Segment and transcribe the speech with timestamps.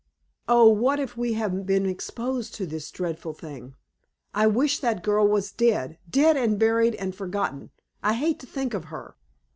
[0.47, 0.67] Oh!
[0.67, 3.75] what if we have been exposed to this dreadful thing!
[4.33, 7.69] I wish that girl was dead dead and buried and forgotten.
[8.01, 9.15] I hate to think of her."